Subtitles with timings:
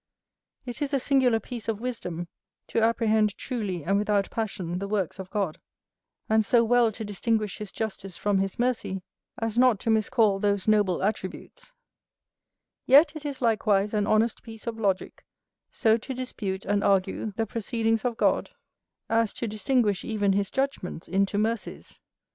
[0.65, 2.27] It is a singular piece of wisdom
[2.69, 5.59] to apprehend truly, and without passion, the works of God,
[6.27, 9.03] and so well to distinguish his justice from his mercy
[9.37, 11.75] as not to miscall those noble attributes;
[12.87, 15.23] yet it is likewise an honest piece of logick
[15.69, 18.49] so to dispute and argue the proceedings of God
[19.07, 22.01] as to distinguish even his judgments into mercies.